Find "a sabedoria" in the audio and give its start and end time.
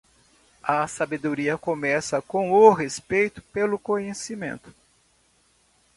0.63-1.59